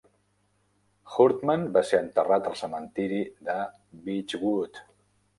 Hurdman 1.15 1.65
va 1.75 1.83
ser 1.89 1.99
enterrat 2.05 2.49
al 2.51 2.55
cementiri 2.61 3.19
de 3.49 3.57
Beechwood. 4.09 4.81